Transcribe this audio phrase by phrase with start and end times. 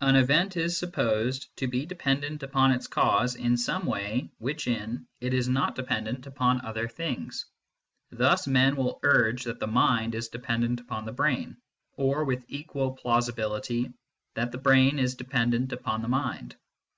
[0.00, 5.06] An event is supposed to be dependent upon its cause in some way which in
[5.20, 7.44] it is not dependent upon other things.
[8.10, 11.58] Thus men will urge that the mind is dependent upon the brain,
[11.92, 13.92] or, with equal plausibility,
[14.32, 16.56] that the brain is dependent upon the mind.